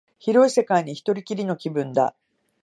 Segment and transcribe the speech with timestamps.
[0.17, 2.15] 広い世界に一人きりの気分だ